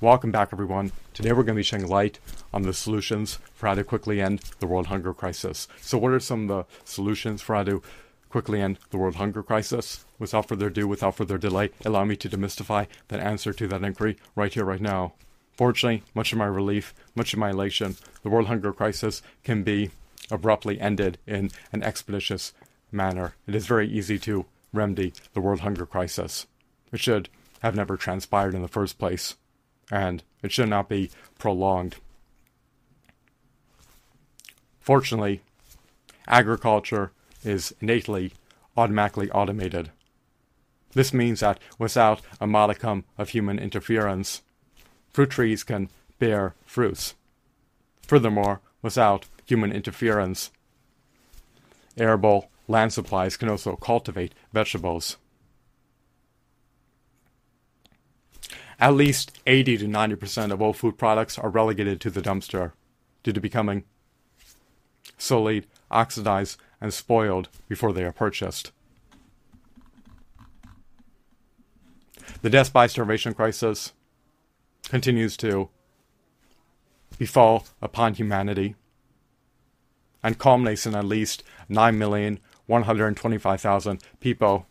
[0.00, 0.92] Welcome back, everyone.
[1.12, 2.20] Today we're going to be shedding light
[2.54, 5.66] on the solutions for how to quickly end the world hunger crisis.
[5.80, 7.82] So, what are some of the solutions for how to
[8.28, 10.04] quickly end the world hunger crisis?
[10.20, 14.16] Without further ado, without further delay, allow me to demystify that answer to that inquiry
[14.36, 15.14] right here, right now.
[15.56, 19.90] Fortunately, much of my relief, much of my elation, the world hunger crisis can be
[20.30, 22.52] abruptly ended in an expeditious
[22.92, 23.34] manner.
[23.48, 26.46] It is very easy to remedy the world hunger crisis.
[26.92, 27.28] It should
[27.62, 29.34] have never transpired in the first place,
[29.90, 31.96] and it should not be prolonged.
[34.80, 35.42] Fortunately,
[36.26, 37.12] agriculture
[37.44, 38.32] is innately
[38.76, 39.90] automatically automated.
[40.92, 44.42] This means that without a modicum of human interference,
[45.12, 47.14] fruit trees can bear fruits.
[48.06, 50.50] Furthermore, without human interference,
[51.96, 55.16] arable land supplies can also cultivate vegetables.
[58.80, 62.70] At least 80 to 90% of all food products are relegated to the dumpster
[63.24, 63.82] due to becoming
[65.16, 68.70] sullied, oxidized, and spoiled before they are purchased.
[72.42, 73.92] The death by starvation crisis
[74.84, 75.70] continues to
[77.18, 78.76] befall upon humanity
[80.22, 84.66] and culminates in at least 9,125,000 people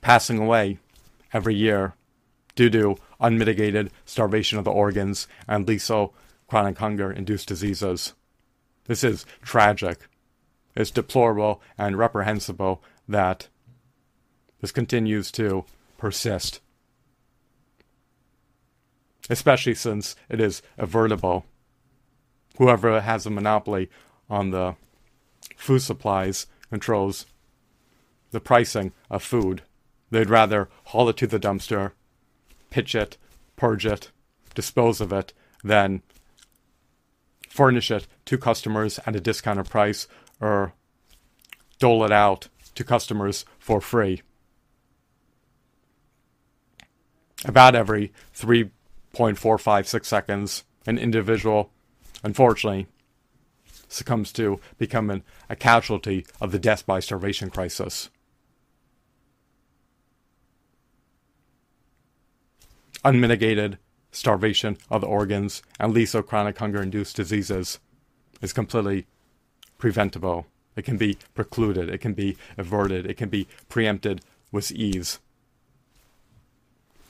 [0.00, 0.80] passing away
[1.32, 1.94] every year
[2.60, 6.14] due to unmitigated starvation of the organs and lethal
[6.46, 8.12] chronic hunger induced diseases.
[8.84, 10.00] This is tragic.
[10.76, 13.48] It's deplorable and reprehensible that
[14.60, 15.64] this continues to
[15.96, 16.60] persist,
[19.30, 21.46] especially since it is avertible.
[22.58, 23.88] Whoever has a monopoly
[24.28, 24.76] on the
[25.56, 27.24] food supplies controls
[28.32, 29.62] the pricing of food.
[30.10, 31.92] They'd rather haul it to the dumpster,
[32.70, 33.16] pitch it,
[33.56, 34.10] purge it,
[34.54, 36.02] dispose of it, then
[37.48, 40.06] furnish it to customers at a discounted price
[40.40, 40.72] or
[41.78, 44.22] dole it out to customers for free.
[47.44, 51.70] About every 3.456 seconds, an individual,
[52.22, 52.86] unfortunately,
[53.88, 58.10] succumbs to becoming a casualty of the death by starvation crisis.
[63.04, 63.78] Unmitigated
[64.12, 67.78] starvation of the organs and lethal chronic hunger induced diseases
[68.42, 69.06] is completely
[69.78, 70.46] preventable.
[70.76, 74.20] It can be precluded, it can be averted, it can be preempted
[74.52, 75.18] with ease.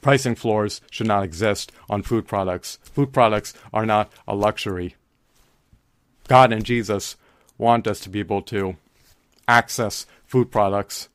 [0.00, 2.78] Pricing floors should not exist on food products.
[2.82, 4.94] Food products are not a luxury.
[6.28, 7.16] God and Jesus
[7.58, 8.76] want us to be able to
[9.48, 11.08] access food products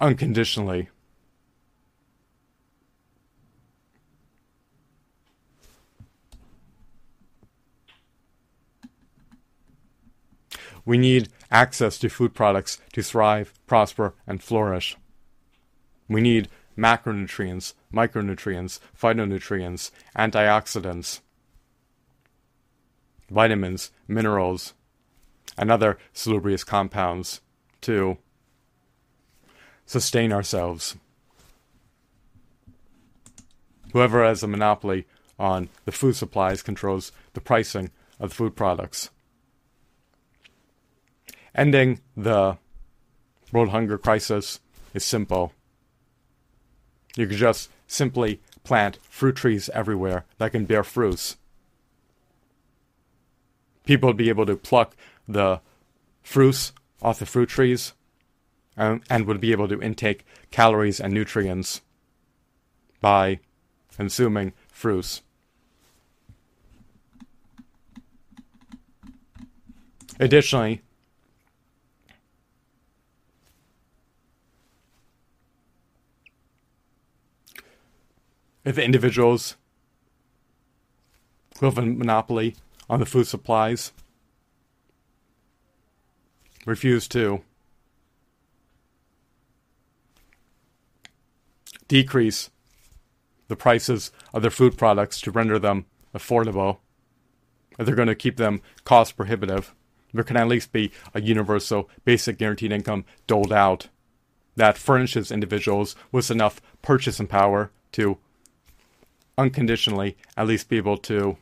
[0.00, 0.88] unconditionally.
[10.84, 14.96] We need access to food products to thrive, prosper, and flourish.
[16.08, 16.48] We need
[16.78, 21.20] macronutrients, micronutrients, phytonutrients, antioxidants,
[23.30, 24.72] vitamins, minerals,
[25.58, 27.40] and other salubrious compounds
[27.82, 28.16] to
[29.88, 30.96] sustain ourselves.
[33.92, 35.06] Whoever has a monopoly
[35.38, 37.90] on the food supplies controls the pricing
[38.20, 39.08] of food products.
[41.54, 42.58] Ending the
[43.50, 44.60] world hunger crisis
[44.92, 45.54] is simple.
[47.16, 51.38] You could just simply plant fruit trees everywhere that can bear fruits.
[53.86, 54.94] People would be able to pluck
[55.26, 55.62] the
[56.22, 57.94] fruits off the fruit trees
[58.78, 61.82] Um, and, and would be able to intake calories and nutrients
[63.00, 63.40] by
[63.96, 65.22] consuming fruits.
[70.20, 70.82] Additionally,
[78.64, 79.56] if individuals
[81.58, 82.54] who have a monopoly
[82.88, 83.92] on the food supplies
[86.64, 87.42] refuse to
[91.88, 92.50] decrease
[93.48, 96.78] the prices of their food products to render them affordable,
[97.78, 99.74] if they're going to keep them cost prohibitive,
[100.12, 103.88] there can at least be a universal basic guaranteed income doled out
[104.56, 108.18] that furnishes individuals with enough purchasing power to
[109.36, 111.36] unconditionally at least be able to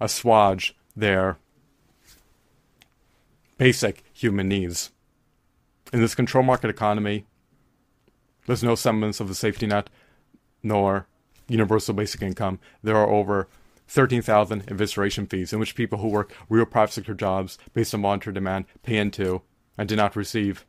[0.00, 1.36] assuage their
[3.58, 4.90] basic human needs.
[5.92, 7.26] In this control market economy,
[8.50, 9.88] there's no semblance of a safety net
[10.60, 11.06] nor
[11.46, 12.58] universal basic income.
[12.82, 13.46] There are over
[13.86, 18.34] 13,000 evisceration fees in which people who work real private sector jobs based on voluntary
[18.34, 19.42] demand pay into
[19.78, 20.66] and do not receive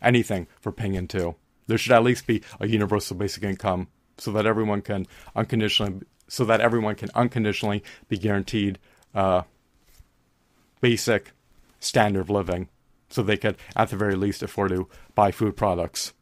[0.00, 1.34] anything for paying into.
[1.66, 5.04] There should at least be a universal basic income so that everyone can
[5.34, 8.78] unconditionally so that everyone can unconditionally be guaranteed
[9.12, 9.42] uh,
[10.80, 11.32] basic
[11.80, 12.68] standard of living
[13.10, 14.86] so they could at the very least afford to
[15.16, 16.12] buy food products.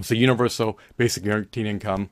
[0.00, 2.10] So universal basic guaranteed income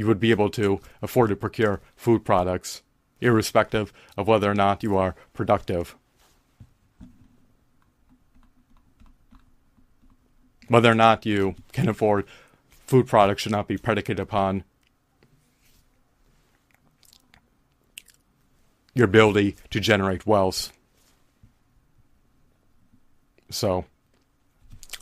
[0.00, 2.82] you would be able to afford to procure food products
[3.20, 5.94] irrespective of whether or not you are productive.
[10.68, 12.26] Whether or not you can afford
[12.86, 14.64] food products should not be predicated upon
[18.94, 20.72] your ability to generate wealth.
[23.50, 23.84] So,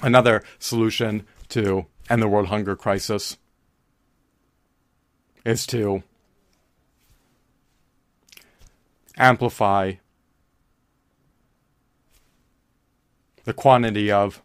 [0.03, 3.37] another solution to end the world hunger crisis
[5.45, 6.03] is to
[9.17, 9.95] amplify
[13.45, 14.43] the quantity of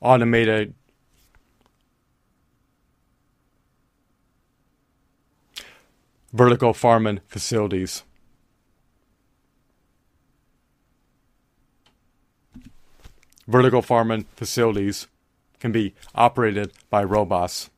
[0.00, 0.74] automated
[6.32, 8.04] vertical farming facilities.
[13.50, 15.08] Vertical farming facilities
[15.58, 17.68] can be operated by robots.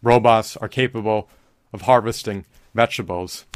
[0.00, 1.28] Robots are capable
[1.72, 3.46] of harvesting vegetables.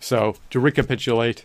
[0.00, 1.44] So, to recapitulate,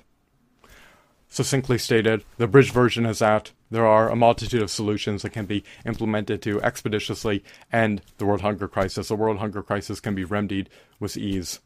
[1.27, 5.47] succinctly stated, the bridge version is that there are a multitude of solutions that can
[5.47, 9.07] be implemented to expeditiously end the world hunger crisis.
[9.07, 11.59] The world hunger crisis can be remedied with ease.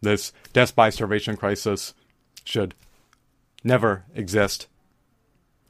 [0.00, 1.94] This death by starvation crisis
[2.42, 2.74] should
[3.62, 4.66] never exist.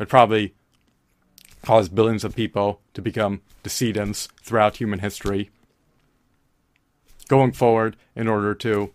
[0.00, 0.54] It probably
[1.60, 5.50] caused billions of people to become decedents throughout human history.
[7.28, 8.94] Going forward, in order to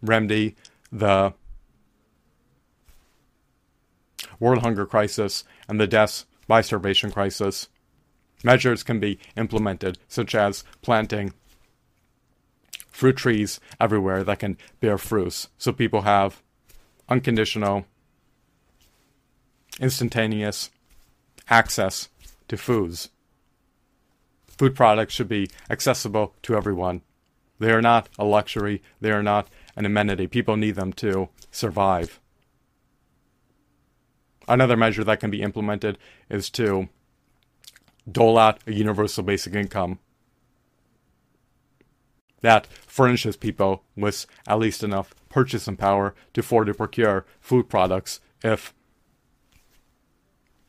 [0.00, 0.56] remedy
[0.90, 1.34] the
[4.38, 7.68] world hunger crisis and the deaths by starvation crisis,
[8.44, 11.32] measures can be implemented, such as planting
[12.96, 16.42] fruit trees everywhere that can bear fruits, so people have
[17.08, 17.86] unconditional,
[19.78, 20.70] instantaneous
[21.50, 22.08] access
[22.48, 23.10] to foods.
[24.46, 27.02] Food products should be accessible to everyone.
[27.58, 30.26] They are not a luxury, they are not an amenity.
[30.26, 32.20] People need them to survive.
[34.48, 35.98] Another measure that can be implemented
[36.30, 36.88] is to
[38.10, 39.98] dole out a universal basic income
[42.42, 48.20] that furnishes people with at least enough purchasing power to afford to procure food products
[48.44, 48.72] if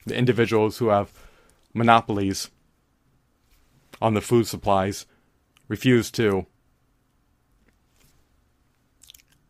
[0.05, 1.13] the individuals who have
[1.73, 2.49] monopolies
[4.01, 5.05] on the food supplies
[5.67, 6.45] refuse to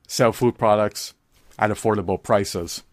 [0.07, 1.13] sell food products
[1.60, 2.84] at affordable prices.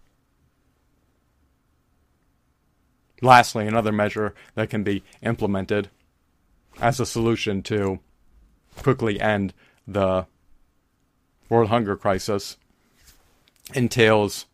[3.24, 5.88] Lastly, another measure that can be implemented
[6.78, 8.00] as a solution to
[8.82, 9.54] quickly end
[9.88, 10.26] the
[11.48, 12.58] world hunger crisis
[13.72, 14.44] entails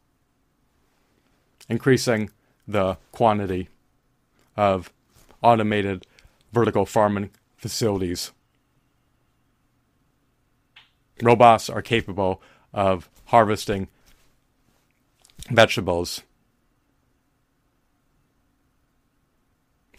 [1.69, 2.31] increasing
[2.69, 3.69] the quantity
[4.57, 4.93] of
[5.43, 6.07] automated
[6.53, 8.31] vertical farming facilities.
[11.21, 12.41] Robots are capable
[12.73, 13.89] of harvesting
[15.51, 16.23] vegetables.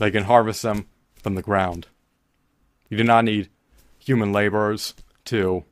[0.01, 0.87] They can harvest them
[1.21, 1.85] from the ground.
[2.89, 3.51] You do not need
[3.99, 5.63] human laborers to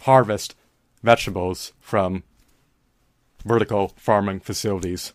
[0.00, 0.56] harvest
[1.04, 2.24] vegetables from
[3.44, 5.12] vertical farming facilities.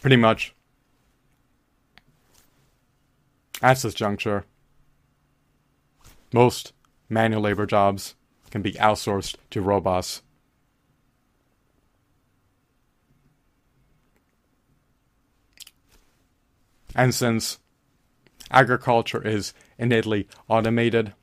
[0.00, 0.54] Pretty much
[3.60, 4.46] at this juncture,
[6.32, 6.72] most
[7.10, 8.14] manual labor jobs
[8.50, 10.22] can be outsourced to robots.
[16.94, 17.58] And since
[18.50, 21.14] agriculture is innately automated,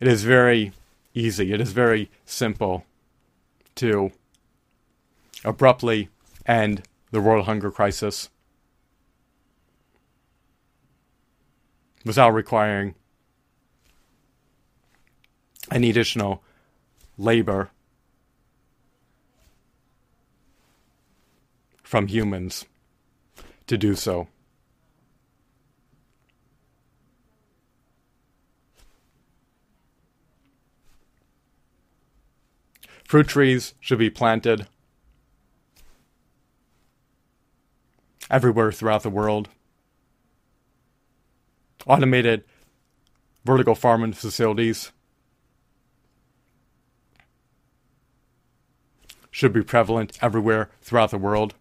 [0.00, 0.72] it is very
[1.14, 2.84] easy, it is very simple
[3.76, 4.12] to
[5.44, 6.08] abruptly
[6.44, 8.30] end the world hunger crisis
[12.04, 12.94] without requiring
[15.70, 16.42] any additional
[17.18, 17.70] labor
[21.86, 22.64] from humans
[23.68, 24.26] to do so.
[33.04, 34.66] Fruit trees should be planted
[38.28, 39.48] everywhere throughout the world.
[41.86, 42.42] Automated
[43.44, 44.90] vertical farming facilities
[49.30, 51.54] should be prevalent everywhere throughout the world.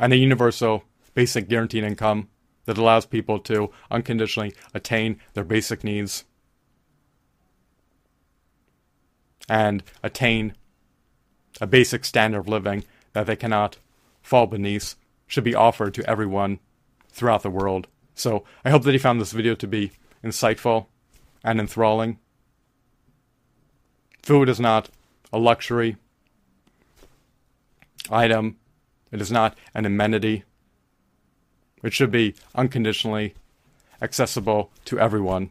[0.00, 2.28] And a universal basic guaranteed income
[2.66, 6.24] that allows people to unconditionally attain their basic needs
[9.48, 10.54] and attain
[11.60, 13.78] a basic standard of living that they cannot
[14.22, 14.94] fall beneath
[15.26, 16.58] should be offered to everyone
[17.10, 17.88] throughout the world.
[18.14, 19.92] So I hope that you found this video to be
[20.22, 20.86] insightful
[21.42, 22.18] and enthralling.
[24.22, 24.90] Food is not
[25.32, 25.96] a luxury
[28.10, 28.56] item,
[29.10, 30.44] it is not an amenity.
[31.82, 33.34] It should be unconditionally
[34.02, 35.50] accessible to everyone,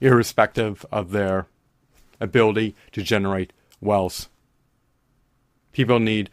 [0.00, 1.46] irrespective of their
[2.20, 4.28] ability to generate wealth.
[5.72, 6.30] People need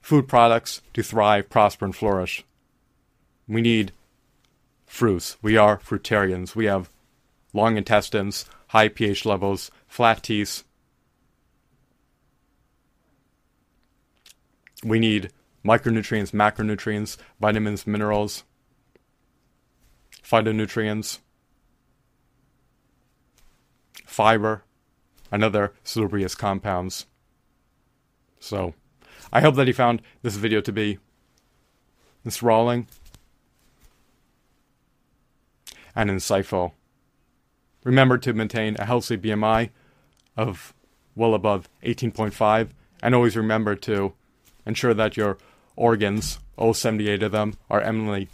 [0.00, 2.44] food products to thrive, prosper, and flourish.
[3.46, 3.92] We need
[4.86, 5.36] fruits.
[5.42, 6.54] We are fruitarians.
[6.54, 6.90] We have
[7.52, 10.64] long intestines, high pH levels, flat teeth.
[14.84, 15.30] We need
[15.64, 18.44] micronutrients, macronutrients, vitamins, minerals,
[20.22, 21.18] phytonutrients,
[24.06, 24.64] fiber,
[25.30, 27.06] and other salubrious compounds.
[28.38, 28.74] So,
[29.32, 30.98] I hope that you found this video to be
[32.24, 32.86] enthralling
[35.94, 36.72] and insightful.
[37.84, 39.70] Remember to maintain a healthy BMI
[40.36, 40.74] of
[41.14, 42.70] well above 18.5,
[43.02, 44.14] and always remember to
[44.64, 45.38] ensure that your
[45.76, 48.28] organs, all 78 of them, are eminently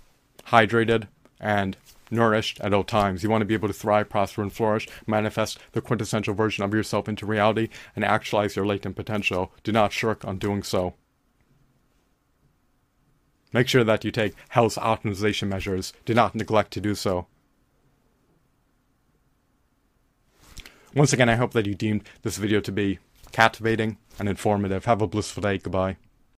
[0.46, 1.08] hydrated
[1.40, 1.76] and
[2.10, 3.22] nourished at all times.
[3.22, 6.74] You want to be able to thrive, prosper, and flourish, manifest the quintessential version of
[6.74, 9.52] yourself into reality, and actualize your latent potential.
[9.62, 10.94] Do not shirk on doing so.
[13.52, 15.92] Make sure that you take health optimization measures.
[16.04, 17.26] Do not neglect to do so.
[20.94, 22.98] Once again, I hope that you deemed this video to be
[23.32, 24.84] captivating and informative.
[24.84, 25.58] Have a blissful day.
[25.58, 25.96] Goodbye.